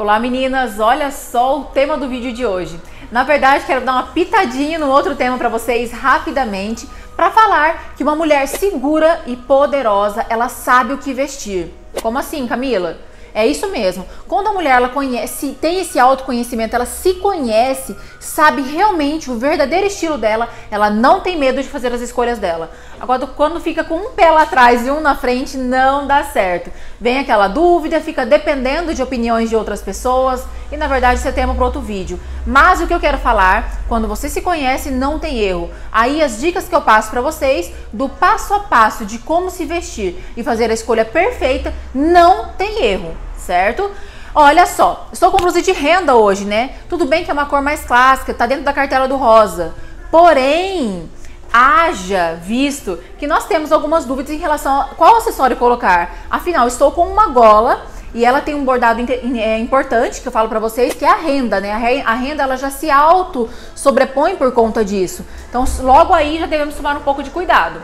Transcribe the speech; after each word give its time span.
Olá 0.00 0.20
meninas, 0.20 0.78
olha 0.78 1.10
só 1.10 1.58
o 1.58 1.64
tema 1.64 1.96
do 1.96 2.08
vídeo 2.08 2.32
de 2.32 2.46
hoje. 2.46 2.80
Na 3.10 3.24
verdade, 3.24 3.66
quero 3.66 3.84
dar 3.84 3.94
uma 3.94 4.04
pitadinha 4.04 4.78
no 4.78 4.88
outro 4.88 5.16
tema 5.16 5.36
para 5.36 5.48
vocês 5.48 5.90
rapidamente, 5.90 6.88
para 7.16 7.32
falar 7.32 7.94
que 7.96 8.04
uma 8.04 8.14
mulher 8.14 8.46
segura 8.46 9.20
e 9.26 9.34
poderosa, 9.34 10.24
ela 10.28 10.48
sabe 10.48 10.92
o 10.92 10.98
que 10.98 11.12
vestir. 11.12 11.74
Como 12.00 12.16
assim, 12.16 12.46
Camila? 12.46 12.96
É 13.34 13.46
isso 13.46 13.68
mesmo. 13.68 14.06
Quando 14.26 14.48
a 14.48 14.52
mulher 14.52 14.76
ela 14.76 14.88
conhece, 14.88 15.56
tem 15.60 15.80
esse 15.80 15.98
autoconhecimento, 15.98 16.74
ela 16.74 16.86
se 16.86 17.14
conhece, 17.14 17.96
sabe 18.18 18.62
realmente 18.62 19.30
o 19.30 19.38
verdadeiro 19.38 19.86
estilo 19.86 20.18
dela, 20.18 20.48
ela 20.70 20.90
não 20.90 21.20
tem 21.20 21.36
medo 21.36 21.62
de 21.62 21.68
fazer 21.68 21.92
as 21.92 22.00
escolhas 22.00 22.38
dela. 22.38 22.70
Agora, 23.00 23.26
quando 23.26 23.60
fica 23.60 23.84
com 23.84 23.96
um 23.96 24.10
pé 24.10 24.30
lá 24.30 24.42
atrás 24.42 24.86
e 24.86 24.90
um 24.90 25.00
na 25.00 25.14
frente, 25.14 25.56
não 25.56 26.06
dá 26.06 26.24
certo. 26.24 26.70
Vem 27.00 27.18
aquela 27.18 27.48
dúvida, 27.48 28.00
fica 28.00 28.26
dependendo 28.26 28.94
de 28.94 29.02
opiniões 29.02 29.48
de 29.48 29.56
outras 29.56 29.80
pessoas 29.80 30.44
e 30.70 30.76
na 30.76 30.86
verdade 30.86 31.18
isso 31.18 31.28
é 31.28 31.32
tema 31.32 31.54
para 31.54 31.64
outro 31.64 31.80
vídeo. 31.80 32.20
Mas 32.46 32.80
o 32.80 32.86
que 32.86 32.94
eu 32.94 33.00
quero 33.00 33.18
falar, 33.18 33.80
quando 33.88 34.08
você 34.08 34.28
se 34.28 34.40
conhece, 34.40 34.90
não 34.90 35.18
tem 35.18 35.38
erro. 35.38 35.70
Aí 35.90 36.22
as 36.22 36.38
dicas 36.38 36.68
que 36.68 36.74
eu 36.74 36.82
passo 36.82 37.10
para 37.10 37.20
vocês 37.20 37.72
do 37.92 38.08
passo 38.08 38.54
a 38.54 38.60
passo 38.60 39.04
de 39.04 39.18
como 39.18 39.50
se 39.50 39.64
vestir 39.64 40.22
e 40.36 40.42
fazer 40.42 40.70
a 40.70 40.74
escolha 40.74 41.04
perfeita, 41.04 41.72
não 41.94 42.48
tem 42.50 42.84
erro 42.84 43.16
certo? 43.48 43.90
Olha 44.34 44.66
só, 44.66 45.08
estou 45.10 45.30
com 45.30 45.38
blusa 45.38 45.62
de 45.62 45.72
renda 45.72 46.14
hoje, 46.14 46.44
né? 46.44 46.74
Tudo 46.86 47.06
bem 47.06 47.24
que 47.24 47.30
é 47.30 47.32
uma 47.32 47.46
cor 47.46 47.62
mais 47.62 47.82
clássica, 47.82 48.34
tá 48.34 48.44
dentro 48.44 48.62
da 48.62 48.74
cartela 48.74 49.08
do 49.08 49.16
rosa. 49.16 49.74
Porém, 50.10 51.10
haja 51.50 52.38
visto 52.42 52.98
que 53.18 53.26
nós 53.26 53.46
temos 53.46 53.72
algumas 53.72 54.04
dúvidas 54.04 54.30
em 54.30 54.36
relação 54.36 54.82
a 54.82 54.84
qual 54.88 55.16
acessório 55.16 55.56
colocar. 55.56 56.14
Afinal, 56.30 56.68
estou 56.68 56.92
com 56.92 57.08
uma 57.08 57.28
gola 57.28 57.86
e 58.14 58.24
ela 58.24 58.40
tem 58.40 58.54
um 58.54 58.64
bordado 58.64 59.00
é, 59.36 59.58
importante 59.58 60.20
que 60.20 60.28
eu 60.28 60.32
falo 60.32 60.48
para 60.48 60.58
vocês, 60.58 60.94
que 60.94 61.04
é 61.04 61.10
a 61.10 61.16
renda, 61.16 61.60
né? 61.60 62.02
A 62.04 62.14
renda 62.14 62.42
ela 62.42 62.56
já 62.56 62.70
se 62.70 62.90
auto 62.90 63.48
sobrepõe 63.74 64.36
por 64.36 64.50
conta 64.52 64.84
disso. 64.84 65.24
Então, 65.48 65.64
logo 65.80 66.14
aí 66.14 66.38
já 66.38 66.46
devemos 66.46 66.74
tomar 66.74 66.96
um 66.96 67.02
pouco 67.02 67.22
de 67.22 67.30
cuidado. 67.30 67.80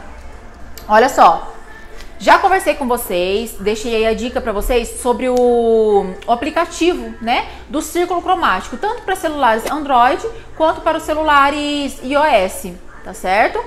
Olha 0.88 1.08
só, 1.08 1.54
já 2.18 2.38
conversei 2.38 2.74
com 2.74 2.86
vocês, 2.86 3.54
deixei 3.60 3.96
aí 3.96 4.06
a 4.06 4.14
dica 4.14 4.40
para 4.40 4.52
vocês 4.52 5.00
sobre 5.00 5.28
o, 5.28 5.34
o, 6.26 6.32
aplicativo, 6.32 7.14
né, 7.20 7.46
do 7.68 7.82
círculo 7.82 8.22
cromático, 8.22 8.76
tanto 8.76 9.02
para 9.02 9.14
celulares 9.16 9.70
Android 9.70 10.24
quanto 10.56 10.80
para 10.80 10.98
os 10.98 11.04
celulares 11.04 11.98
iOS, 12.02 12.72
tá 13.04 13.12
certo? 13.12 13.62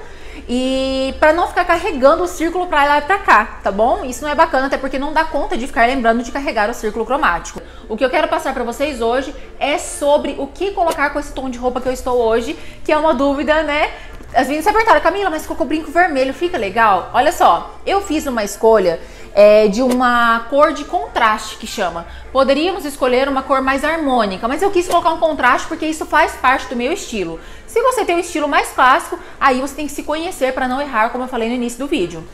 E 0.48 1.16
para 1.20 1.34
não 1.34 1.48
ficar 1.48 1.66
carregando 1.66 2.24
o 2.24 2.28
círculo 2.28 2.68
para 2.68 2.86
lá 2.86 2.98
e 3.00 3.02
para 3.02 3.20
cá, 3.20 3.60
tá 3.64 3.72
bom? 3.72 4.04
Isso 4.06 4.24
não 4.24 4.30
é 4.30 4.36
bacana, 4.36 4.68
até 4.68 4.78
porque 4.78 5.00
não 5.00 5.14
dá 5.14 5.24
conta 5.26 5.58
de 5.58 5.68
ficar 5.68 5.88
lembrando 5.88 6.24
de 6.24 6.32
carregar 6.32 6.70
o 6.70 6.74
círculo 6.74 7.06
cromático. 7.06 7.62
O 7.90 7.96
que 7.96 8.04
eu 8.04 8.10
quero 8.10 8.28
passar 8.28 8.54
para 8.54 8.64
vocês 8.64 9.02
hoje 9.02 9.34
é 9.60 9.78
sobre 9.78 10.36
o 10.38 10.48
que 10.48 10.72
colocar 10.72 11.12
com 11.12 11.20
esse 11.20 11.32
tom 11.34 11.50
de 11.50 11.58
roupa 11.58 11.80
que 11.80 11.88
eu 11.88 11.94
estou 11.94 12.18
hoje, 12.18 12.58
que 12.84 12.92
é 12.92 12.98
uma 12.98 13.14
dúvida, 13.14 13.64
né, 13.64 13.92
as 14.34 14.48
meninas 14.48 14.66
se 14.66 14.72
perguntaram, 14.72 15.00
Camila, 15.02 15.30
mas 15.30 15.44
ficou 15.44 15.56
com 15.56 15.66
brinco 15.66 15.90
vermelho, 15.90 16.34
fica 16.34 16.58
legal? 16.58 17.10
Olha 17.14 17.32
só, 17.32 17.76
eu 17.86 18.02
fiz 18.02 18.28
uma 18.28 18.44
escolha 18.44 19.00
é, 19.34 19.68
de 19.68 19.82
uma 19.82 20.46
cor 20.50 20.74
de 20.74 20.84
contraste 20.84 21.58
que 21.58 21.68
chama. 21.68 22.06
Poderíamos 22.32 22.86
escolher 22.86 23.28
uma 23.28 23.42
cor 23.42 23.62
mais 23.62 23.84
harmônica, 23.84 24.48
mas 24.48 24.62
eu 24.62 24.72
quis 24.72 24.88
colocar 24.88 25.12
um 25.12 25.20
contraste 25.20 25.68
porque 25.68 25.86
isso 25.86 26.06
faz 26.06 26.34
parte 26.34 26.68
do 26.68 26.76
meu 26.76 26.92
estilo. 26.92 27.40
Se 27.66 27.82
você 27.82 28.06
tem 28.06 28.16
um 28.16 28.20
estilo 28.20 28.48
mais 28.48 28.70
clássico, 28.70 29.20
aí 29.40 29.60
você 29.60 29.76
tem 29.76 29.88
que 29.88 29.94
se 29.94 30.04
conhecer 30.04 30.54
para 30.54 30.68
não 30.68 30.82
errar, 30.82 31.10
como 31.10 31.24
eu 31.24 31.28
falei 31.28 31.50
no 31.50 31.56
início 31.56 31.80
do 31.80 31.88
vídeo. 31.88 32.28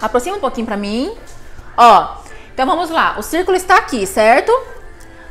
Aproxima 0.00 0.36
um 0.36 0.40
pouquinho 0.40 0.66
para 0.66 0.76
mim. 0.76 1.14
Ó, 1.76 2.16
então 2.52 2.66
vamos 2.66 2.90
lá. 2.90 3.16
O 3.18 3.22
círculo 3.22 3.56
está 3.56 3.76
aqui, 3.76 4.06
certo? 4.06 4.52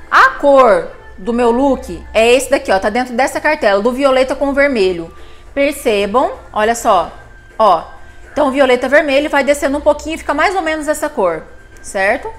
A 0.09 0.31
cor 0.31 0.91
do 1.17 1.33
meu 1.33 1.51
look 1.51 2.03
é 2.13 2.33
esse 2.33 2.49
daqui, 2.49 2.71
ó. 2.71 2.79
Tá 2.79 2.89
dentro 2.89 3.13
dessa 3.13 3.39
cartela, 3.39 3.81
do 3.81 3.91
violeta 3.91 4.35
com 4.35 4.53
vermelho. 4.53 5.13
Percebam, 5.53 6.31
olha 6.53 6.73
só, 6.75 7.11
ó. 7.57 7.98
Então, 8.31 8.51
violeta 8.51 8.87
vermelho 8.87 9.29
vai 9.29 9.43
descendo 9.43 9.77
um 9.77 9.81
pouquinho 9.81 10.15
e 10.15 10.17
fica 10.17 10.33
mais 10.33 10.55
ou 10.55 10.61
menos 10.61 10.87
essa 10.87 11.09
cor, 11.09 11.43
certo? 11.81 12.31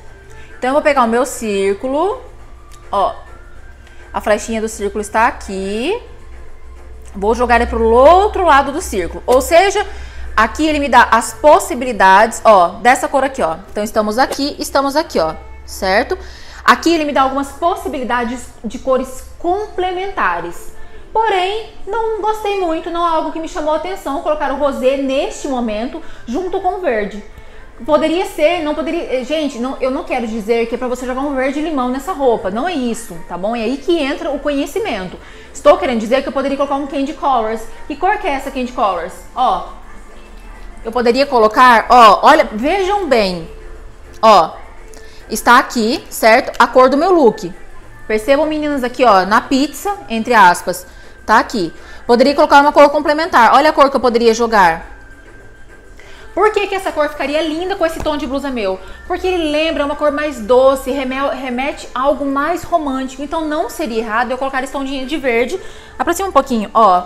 Então, 0.58 0.70
eu 0.70 0.74
vou 0.74 0.82
pegar 0.82 1.04
o 1.04 1.08
meu 1.08 1.26
círculo, 1.26 2.20
ó. 2.90 3.14
A 4.12 4.20
flechinha 4.20 4.60
do 4.60 4.68
círculo 4.68 5.00
está 5.00 5.26
aqui. 5.26 6.00
Vou 7.14 7.34
jogar 7.34 7.56
ele 7.56 7.66
para 7.66 7.78
o 7.78 7.90
outro 7.90 8.44
lado 8.44 8.72
do 8.72 8.80
círculo. 8.80 9.22
Ou 9.26 9.40
seja, 9.40 9.86
aqui 10.36 10.66
ele 10.66 10.78
me 10.78 10.88
dá 10.88 11.08
as 11.10 11.32
possibilidades, 11.34 12.40
ó, 12.44 12.78
dessa 12.80 13.08
cor 13.08 13.24
aqui, 13.24 13.42
ó. 13.42 13.56
Então, 13.70 13.82
estamos 13.82 14.18
aqui, 14.18 14.56
estamos 14.58 14.96
aqui, 14.96 15.18
ó, 15.18 15.34
certo? 15.64 16.18
Aqui 16.64 16.94
ele 16.94 17.04
me 17.04 17.12
dá 17.12 17.22
algumas 17.22 17.48
possibilidades 17.48 18.46
de 18.64 18.78
cores 18.78 19.24
complementares. 19.38 20.72
Porém, 21.12 21.70
não 21.86 22.20
gostei 22.20 22.60
muito, 22.60 22.88
não 22.88 23.04
é 23.06 23.10
algo 23.10 23.32
que 23.32 23.40
me 23.40 23.48
chamou 23.48 23.74
a 23.74 23.78
atenção 23.78 24.22
colocar 24.22 24.52
o 24.52 24.56
rosé 24.56 24.96
neste 24.96 25.48
momento 25.48 26.00
junto 26.26 26.60
com 26.60 26.76
o 26.76 26.80
verde. 26.80 27.22
Poderia 27.84 28.26
ser, 28.26 28.62
não 28.62 28.74
poderia. 28.74 29.20
Eh, 29.20 29.24
gente, 29.24 29.58
não, 29.58 29.76
eu 29.80 29.90
não 29.90 30.04
quero 30.04 30.26
dizer 30.26 30.66
que 30.66 30.74
é 30.74 30.78
para 30.78 30.86
você 30.86 31.06
jogar 31.06 31.22
um 31.22 31.34
verde 31.34 31.60
limão 31.60 31.88
nessa 31.88 32.12
roupa. 32.12 32.50
Não 32.50 32.68
é 32.68 32.74
isso, 32.74 33.16
tá 33.26 33.38
bom? 33.38 33.56
É 33.56 33.62
aí 33.62 33.78
que 33.78 33.98
entra 33.98 34.30
o 34.30 34.38
conhecimento. 34.38 35.16
Estou 35.52 35.78
querendo 35.78 35.98
dizer 35.98 36.22
que 36.22 36.28
eu 36.28 36.32
poderia 36.32 36.58
colocar 36.58 36.76
um 36.76 36.86
Candy 36.86 37.14
Colors. 37.14 37.62
Que 37.88 37.96
cor 37.96 38.18
que 38.18 38.28
é 38.28 38.32
essa 38.32 38.50
Candy 38.50 38.72
Colors? 38.72 39.14
Ó, 39.34 39.68
eu 40.84 40.92
poderia 40.92 41.26
colocar, 41.26 41.86
ó, 41.88 42.20
olha, 42.22 42.48
vejam 42.52 43.06
bem. 43.08 43.48
Ó, 44.20 44.50
está 45.30 45.58
aqui, 45.58 46.04
certo? 46.10 46.52
A 46.58 46.66
cor 46.66 46.90
do 46.90 46.98
meu 46.98 47.12
look. 47.12 47.50
Percebam, 48.06 48.46
meninas, 48.46 48.84
aqui, 48.84 49.04
ó, 49.04 49.24
na 49.24 49.40
pizza, 49.40 49.96
entre 50.08 50.34
aspas 50.34 50.86
tá 51.30 51.38
aqui. 51.38 51.72
Poderia 52.06 52.34
colocar 52.34 52.60
uma 52.60 52.72
cor 52.72 52.90
complementar. 52.90 53.54
Olha 53.54 53.70
a 53.70 53.72
cor 53.72 53.88
que 53.88 53.96
eu 53.96 54.00
poderia 54.00 54.34
jogar. 54.34 54.84
Por 56.34 56.52
que, 56.52 56.66
que 56.66 56.74
essa 56.74 56.90
cor 56.90 57.08
ficaria 57.08 57.40
linda 57.40 57.76
com 57.76 57.86
esse 57.86 58.00
tom 58.00 58.16
de 58.16 58.26
blusa 58.26 58.50
meu? 58.50 58.80
Porque 59.06 59.26
ele 59.26 59.50
lembra 59.50 59.84
uma 59.84 59.94
cor 59.94 60.10
mais 60.10 60.40
doce, 60.40 60.90
remete 60.90 61.88
a 61.94 62.00
algo 62.00 62.24
mais 62.24 62.64
romântico. 62.64 63.22
Então 63.22 63.46
não 63.46 63.70
seria 63.70 63.98
errado 63.98 64.30
eu 64.30 64.38
colocar 64.38 64.62
esse 64.64 64.72
tom 64.72 64.82
de 64.84 65.16
verde. 65.16 65.60
Aproxima 65.96 66.28
um 66.28 66.32
pouquinho, 66.32 66.68
ó. 66.74 67.04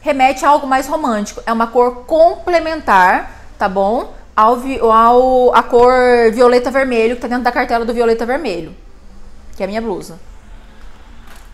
Remete 0.00 0.46
a 0.46 0.48
algo 0.48 0.66
mais 0.66 0.86
romântico. 0.86 1.42
É 1.44 1.52
uma 1.52 1.66
cor 1.66 2.04
complementar, 2.06 3.32
tá 3.58 3.68
bom? 3.68 4.14
Ao, 4.34 4.58
ao 4.92 5.54
a 5.54 5.62
cor 5.62 5.92
violeta 6.32 6.70
vermelho, 6.70 7.16
que 7.16 7.22
tá 7.22 7.28
dentro 7.28 7.44
da 7.44 7.52
cartela 7.52 7.84
do 7.84 7.92
violeta 7.92 8.24
vermelho. 8.24 8.74
Que 9.56 9.62
é 9.62 9.66
a 9.66 9.68
minha 9.68 9.80
blusa. 9.80 10.18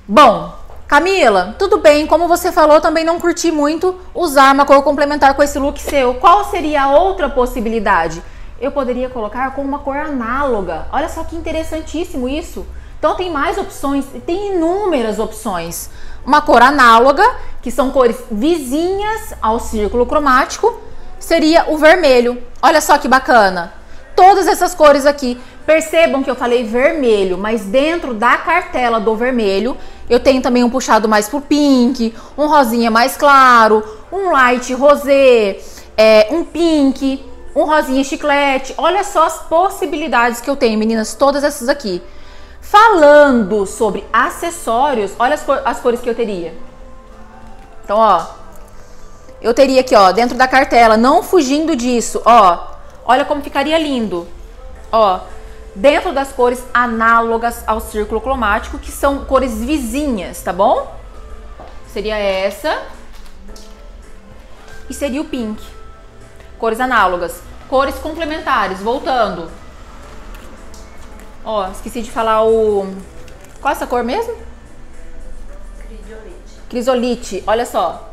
Bom, 0.06 0.52
Camila, 0.92 1.56
tudo 1.58 1.78
bem, 1.78 2.06
como 2.06 2.28
você 2.28 2.52
falou, 2.52 2.78
também 2.78 3.02
não 3.02 3.18
curti 3.18 3.50
muito 3.50 3.98
usar 4.14 4.52
uma 4.52 4.66
cor 4.66 4.82
complementar 4.82 5.32
com 5.32 5.42
esse 5.42 5.58
look 5.58 5.80
seu. 5.80 6.16
Qual 6.16 6.44
seria 6.44 6.82
a 6.82 6.98
outra 6.98 7.30
possibilidade? 7.30 8.22
Eu 8.60 8.70
poderia 8.70 9.08
colocar 9.08 9.54
com 9.54 9.62
uma 9.62 9.78
cor 9.78 9.96
análoga. 9.96 10.86
Olha 10.92 11.08
só 11.08 11.24
que 11.24 11.34
interessantíssimo 11.34 12.28
isso. 12.28 12.66
Então 12.98 13.14
tem 13.14 13.30
mais 13.30 13.56
opções, 13.56 14.04
tem 14.26 14.54
inúmeras 14.54 15.18
opções. 15.18 15.88
Uma 16.26 16.42
cor 16.42 16.60
análoga, 16.60 17.24
que 17.62 17.70
são 17.70 17.90
cores 17.90 18.22
vizinhas 18.30 19.32
ao 19.40 19.58
círculo 19.60 20.04
cromático, 20.04 20.78
seria 21.18 21.72
o 21.72 21.78
vermelho. 21.78 22.36
Olha 22.60 22.82
só 22.82 22.98
que 22.98 23.08
bacana. 23.08 23.72
Todas 24.14 24.46
essas 24.46 24.74
cores 24.74 25.06
aqui. 25.06 25.40
Percebam 25.64 26.22
que 26.22 26.30
eu 26.30 26.34
falei 26.34 26.64
vermelho, 26.64 27.38
mas 27.38 27.62
dentro 27.62 28.12
da 28.14 28.36
cartela 28.36 28.98
do 28.98 29.14
vermelho 29.14 29.76
eu 30.10 30.18
tenho 30.18 30.42
também 30.42 30.64
um 30.64 30.70
puxado 30.70 31.08
mais 31.08 31.28
pro 31.28 31.40
pink, 31.40 32.14
um 32.36 32.46
rosinha 32.46 32.90
mais 32.90 33.16
claro, 33.16 33.82
um 34.12 34.30
light 34.30 34.74
rosé, 34.74 35.58
é, 35.96 36.28
um 36.30 36.44
pink, 36.44 37.24
um 37.54 37.64
rosinha 37.64 38.02
chiclete. 38.02 38.74
Olha 38.76 39.04
só 39.04 39.24
as 39.24 39.38
possibilidades 39.42 40.40
que 40.40 40.50
eu 40.50 40.56
tenho, 40.56 40.78
meninas, 40.78 41.14
todas 41.14 41.44
essas 41.44 41.68
aqui. 41.68 42.02
Falando 42.60 43.66
sobre 43.66 44.04
acessórios, 44.12 45.12
olha 45.18 45.34
as, 45.34 45.48
as 45.64 45.80
cores 45.80 46.00
que 46.00 46.10
eu 46.10 46.14
teria. 46.14 46.54
Então, 47.84 47.98
ó, 47.98 48.26
eu 49.40 49.52
teria 49.52 49.80
aqui, 49.80 49.94
ó, 49.94 50.12
dentro 50.12 50.36
da 50.36 50.46
cartela, 50.46 50.96
não 50.96 51.22
fugindo 51.22 51.74
disso, 51.74 52.20
ó. 52.24 52.72
Olha 53.04 53.24
como 53.24 53.42
ficaria 53.42 53.78
lindo. 53.78 54.26
Ó, 54.90 55.20
dentro 55.74 56.12
das 56.12 56.32
cores 56.32 56.64
análogas 56.72 57.64
ao 57.66 57.80
círculo 57.80 58.20
cromático, 58.20 58.78
que 58.78 58.90
são 58.90 59.24
cores 59.24 59.58
vizinhas, 59.58 60.42
tá 60.42 60.52
bom? 60.52 60.94
Seria 61.92 62.16
essa 62.16 62.82
e 64.88 64.94
seria 64.94 65.20
o 65.20 65.24
pink. 65.24 65.62
Cores 66.58 66.80
análogas. 66.80 67.42
Cores 67.68 67.96
complementares, 67.96 68.80
voltando. 68.80 69.50
Ó, 71.44 71.68
esqueci 71.70 72.02
de 72.02 72.10
falar 72.10 72.44
o... 72.44 72.86
Qual 73.60 73.72
é 73.72 73.76
essa 73.76 73.86
cor 73.86 74.04
mesmo? 74.04 74.34
Crisolite. 75.88 76.60
Crisolite, 76.68 77.44
olha 77.46 77.66
só. 77.66 78.10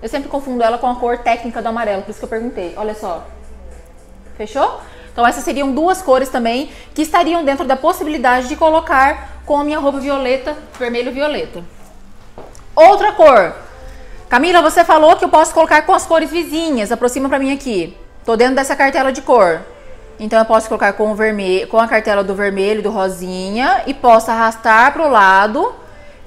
Eu 0.00 0.08
sempre 0.08 0.28
confundo 0.28 0.62
ela 0.62 0.78
com 0.78 0.88
a 0.88 0.96
cor 0.96 1.18
técnica 1.18 1.60
do 1.60 1.68
amarelo, 1.68 2.02
por 2.02 2.10
isso 2.10 2.18
que 2.18 2.24
eu 2.24 2.28
perguntei. 2.28 2.74
Olha 2.76 2.94
só. 2.94 3.26
Fechou? 4.36 4.80
Então 5.16 5.26
essas 5.26 5.44
seriam 5.44 5.72
duas 5.72 6.02
cores 6.02 6.28
também 6.28 6.70
que 6.94 7.00
estariam 7.00 7.42
dentro 7.42 7.64
da 7.64 7.74
possibilidade 7.74 8.48
de 8.48 8.54
colocar 8.54 9.40
com 9.46 9.56
a 9.56 9.64
minha 9.64 9.78
roupa 9.78 9.98
violeta, 9.98 10.54
vermelho 10.78 11.10
violeta. 11.10 11.64
Outra 12.74 13.12
cor. 13.12 13.54
Camila, 14.28 14.60
você 14.60 14.84
falou 14.84 15.16
que 15.16 15.24
eu 15.24 15.30
posso 15.30 15.54
colocar 15.54 15.80
com 15.86 15.94
as 15.94 16.04
cores 16.04 16.30
vizinhas. 16.30 16.92
Aproxima 16.92 17.30
para 17.30 17.38
mim 17.38 17.50
aqui. 17.50 17.96
Tô 18.26 18.36
dentro 18.36 18.56
dessa 18.56 18.76
cartela 18.76 19.10
de 19.10 19.22
cor. 19.22 19.62
Então 20.20 20.38
eu 20.38 20.44
posso 20.44 20.68
colocar 20.68 20.92
com 20.92 21.10
o 21.10 21.14
vermelho, 21.14 21.66
com 21.66 21.78
a 21.78 21.88
cartela 21.88 22.22
do 22.22 22.34
vermelho, 22.34 22.82
do 22.82 22.90
rosinha 22.90 23.84
e 23.86 23.94
posso 23.94 24.30
arrastar 24.30 24.92
para 24.92 25.02
o 25.02 25.10
lado. 25.10 25.74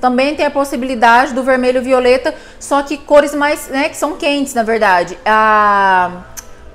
Também 0.01 0.35
tem 0.35 0.47
a 0.47 0.51
possibilidade 0.51 1.31
do 1.35 1.43
vermelho 1.43 1.79
violeta, 1.83 2.33
só 2.59 2.81
que 2.81 2.97
cores 2.97 3.35
mais, 3.35 3.67
né, 3.67 3.87
que 3.87 3.97
são 3.97 4.17
quentes, 4.17 4.55
na 4.55 4.63
verdade. 4.63 5.15
A, 5.23 6.23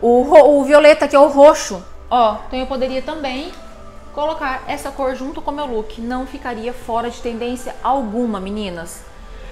o, 0.01 0.61
o 0.61 0.63
violeta 0.63 1.09
que 1.09 1.17
é 1.17 1.19
o 1.19 1.27
roxo, 1.27 1.83
ó. 2.11 2.39
Então 2.47 2.59
eu 2.59 2.67
poderia 2.67 3.03
também 3.03 3.53
colocar 4.15 4.63
essa 4.67 4.91
cor 4.91 5.15
junto 5.15 5.43
com 5.43 5.51
o 5.51 5.55
meu 5.55 5.67
look. 5.67 6.01
Não 6.01 6.27
ficaria 6.27 6.73
fora 6.73 7.11
de 7.11 7.21
tendência 7.21 7.75
alguma, 7.83 8.41
meninas. 8.41 9.03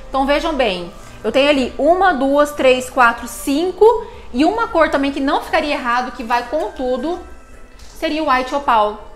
Então 0.09 0.27
vejam 0.27 0.55
bem, 0.55 0.93
eu 1.25 1.33
tenho 1.33 1.49
ali 1.49 1.73
uma, 1.79 2.13
duas, 2.13 2.53
três, 2.53 2.91
quatro, 2.91 3.27
cinco 3.27 3.85
e 4.33 4.45
uma 4.45 4.69
cor 4.69 4.91
também 4.91 5.13
que 5.13 5.21
não 5.21 5.43
ficaria 5.43 5.75
errado, 5.75 6.13
que 6.13 6.23
vai 6.23 6.45
com 6.49 6.71
tudo, 6.73 7.19
seria 7.79 8.23
o 8.23 8.31
white 8.31 8.55
opal. 8.55 9.13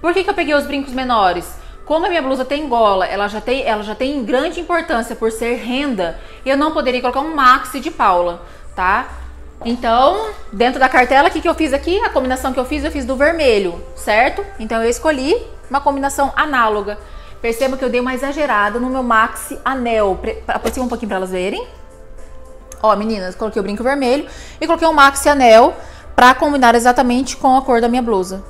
Por 0.00 0.12
que, 0.12 0.24
que 0.24 0.30
eu 0.30 0.34
peguei 0.34 0.54
os 0.54 0.66
brincos 0.66 0.92
menores? 0.92 1.56
Como 1.84 2.06
a 2.06 2.08
minha 2.08 2.22
blusa 2.22 2.44
tem 2.44 2.68
gola, 2.68 3.06
ela 3.06 3.28
já 3.28 3.40
tem, 3.40 3.62
ela 3.64 3.82
já 3.82 3.94
tem 3.94 4.24
grande 4.24 4.60
importância 4.60 5.16
por 5.16 5.32
ser 5.32 5.56
renda, 5.56 6.20
eu 6.44 6.56
não 6.56 6.72
poderia 6.72 7.00
colocar 7.00 7.20
um 7.20 7.34
maxi 7.34 7.80
de 7.80 7.90
Paula, 7.90 8.42
tá? 8.74 9.08
Então, 9.64 10.30
dentro 10.52 10.80
da 10.80 10.88
cartela, 10.88 11.28
o 11.28 11.30
que, 11.30 11.40
que 11.40 11.48
eu 11.48 11.54
fiz 11.54 11.72
aqui? 11.72 11.98
A 12.00 12.10
combinação 12.10 12.52
que 12.52 12.58
eu 12.58 12.64
fiz, 12.64 12.84
eu 12.84 12.90
fiz 12.90 13.04
do 13.04 13.16
vermelho, 13.16 13.80
certo? 13.94 14.44
Então 14.58 14.82
eu 14.82 14.90
escolhi 14.90 15.36
uma 15.70 15.80
combinação 15.80 16.32
análoga. 16.34 16.98
Perceba 17.40 17.76
que 17.76 17.84
eu 17.84 17.88
dei 17.88 18.00
uma 18.00 18.14
exagerada 18.14 18.78
no 18.78 18.88
meu 18.88 19.02
maxi 19.02 19.58
anel. 19.64 20.18
Aproxima 20.46 20.86
um 20.86 20.88
pouquinho 20.88 21.08
para 21.08 21.16
elas 21.16 21.30
verem. 21.30 21.66
Ó, 22.82 22.94
meninas, 22.96 23.34
coloquei 23.34 23.60
o 23.60 23.62
brinco 23.62 23.82
vermelho 23.82 24.26
e 24.60 24.66
coloquei 24.66 24.86
um 24.88 24.92
maxi 24.92 25.28
anel 25.28 25.74
para 26.14 26.34
combinar 26.34 26.74
exatamente 26.74 27.36
com 27.36 27.56
a 27.56 27.62
cor 27.62 27.80
da 27.80 27.88
minha 27.88 28.02
blusa. 28.02 28.44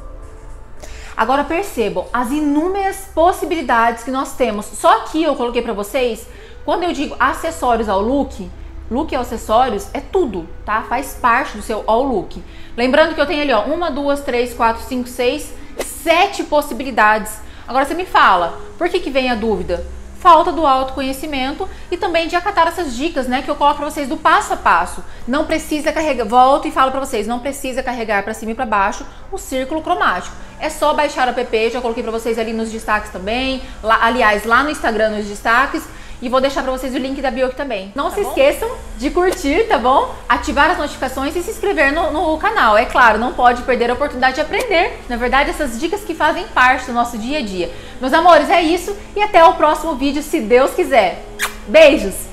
Agora 1.17 1.45
percebam 1.45 2.07
as 2.13 2.31
inúmeras 2.31 3.09
possibilidades 3.15 4.03
que 4.03 4.11
nós 4.11 4.35
temos. 4.35 4.67
Só 4.67 4.99
aqui 4.99 5.23
eu 5.23 5.37
coloquei 5.37 5.61
para 5.61 5.75
vocês, 5.75 6.27
quando 6.65 6.85
eu 6.85 6.93
digo 6.93 7.15
acessórios 7.21 7.89
ao 7.89 8.01
look, 8.01 8.51
look 8.93 9.13
e 9.13 9.17
acessórios 9.17 9.89
é 9.95 10.01
tudo, 10.01 10.49
tá? 10.65 10.83
Faz 10.83 11.15
parte 11.21 11.57
do 11.57 11.63
seu 11.63 11.83
all 11.87 12.05
look. 12.05 12.43
Lembrando 12.77 13.15
que 13.15 13.21
eu 13.21 13.27
tenho 13.27 13.43
ali, 13.43 13.53
ó, 13.53 13.63
uma, 13.63 13.91
duas, 13.91 14.21
três, 14.21 14.55
quatro, 14.55 14.83
cinco, 14.83 15.09
seis, 15.09 15.53
sete 15.85 16.45
possibilidades. 16.45 17.41
Agora 17.67 17.85
você 17.85 17.95
me 17.95 18.05
fala, 18.05 18.61
por 18.77 18.89
que 18.89 19.01
que 19.01 19.11
vem 19.11 19.31
a 19.31 19.35
dúvida? 19.35 19.85
falta 20.23 20.53
do 20.53 20.65
autoconhecimento 20.65 21.69
e 21.91 21.97
também 21.97 22.29
de 22.29 22.37
acatar 22.37 22.69
essas 22.69 22.95
dicas, 22.95 23.27
né, 23.27 23.43
que 23.43 23.51
eu 23.51 23.57
coloco 23.57 23.79
para 23.79 23.91
vocês 23.91 24.09
do 24.09 24.17
passo 24.17 24.55
a 24.55 24.57
passo. 24.57 25.03
Não 25.27 25.45
precisa 25.45 25.91
carregar, 25.91 26.25
volto 26.25 26.69
e 26.69 26.71
falo 26.71 26.93
para 26.93 27.01
vocês, 27.01 27.27
não 27.27 27.41
precisa 27.41 27.83
carregar 27.83 28.23
para 28.23 28.33
cima 28.33 28.53
e 28.53 28.55
para 28.55 28.65
baixo 28.65 29.05
o 29.33 29.37
círculo 29.37 29.83
cromático. 29.83 30.37
É 30.61 30.71
só 30.71 30.95
baixar 30.95 31.27
o 31.27 31.39
app, 31.39 31.71
já 31.71 31.81
coloquei 31.81 32.05
para 32.05 32.13
vocês 32.13 32.39
ali 32.39 32.53
nos 32.53 32.71
destaques 32.71 33.11
também, 33.11 33.63
lá, 33.83 33.99
aliás, 34.01 34.45
lá 34.45 34.63
no 34.63 34.71
Instagram 34.71 35.11
nos 35.11 35.27
destaques 35.27 35.83
e 36.23 36.29
vou 36.29 36.41
deixar 36.41 36.63
para 36.63 36.71
vocês 36.71 36.95
o 36.95 36.99
link 36.99 37.21
da 37.21 37.31
bio 37.31 37.47
aqui 37.47 37.57
também. 37.57 37.93
Não 37.95 38.09
tá 38.09 38.15
se 38.15 38.23
bom? 38.23 38.29
esqueçam 38.29 38.71
de 38.97 39.11
curtir, 39.11 39.67
tá 39.69 39.77
bom? 39.77 40.15
Ativar 40.29 40.71
as 40.71 40.79
notificações 40.79 41.35
e 41.35 41.43
se 41.43 41.51
inscrever 41.51 41.93
no, 41.93 42.13
no, 42.13 42.39
canal. 42.39 42.79
É 42.79 42.85
claro, 42.85 43.19
não 43.19 43.33
pode 43.33 43.63
perder 43.63 43.91
a 43.91 43.95
oportunidade 43.95 44.37
de 44.37 44.41
aprender, 44.41 45.01
na 45.09 45.17
verdade, 45.17 45.51
essas 45.51 45.79
dicas 45.79 46.03
que 46.03 46.15
fazem 46.15 46.47
parte 46.55 46.87
do 46.87 46.93
nosso 46.93 47.19
dia 47.19 47.41
a 47.41 47.43
dia. 47.43 47.71
Meus 48.01 48.13
amores, 48.13 48.49
é 48.49 48.63
isso 48.63 48.97
e 49.17 49.21
até 49.21 49.45
o 49.45 49.55
próximo 49.55 49.97
vídeo, 49.97 50.23
se 50.23 50.41
Deus 50.41 50.73
quiser. 50.73 51.25
Beijos! 51.67 52.32